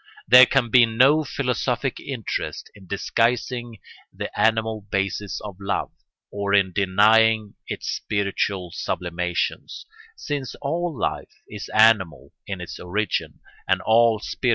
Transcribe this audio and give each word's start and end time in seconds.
There 0.27 0.47
can 0.47 0.71
be 0.71 0.87
no 0.87 1.23
philosophic 1.23 1.99
interest 1.99 2.71
in 2.73 2.87
disguising 2.87 3.77
the 4.11 4.31
animal 4.35 4.81
basis 4.89 5.39
of 5.41 5.57
love, 5.59 5.91
or 6.31 6.55
in 6.55 6.73
denying 6.73 7.53
its 7.67 7.87
spiritual 7.87 8.71
sublimations, 8.71 9.85
since 10.17 10.55
all 10.59 10.97
life 10.97 11.35
is 11.47 11.69
animal 11.69 12.33
in 12.47 12.61
its 12.61 12.79
origin 12.79 13.41
and 13.67 13.79
all 13.81 14.17
spiritual 14.17 14.17
in 14.17 14.17
its 14.17 14.25
possible 14.33 14.39
fruits. 14.41 14.49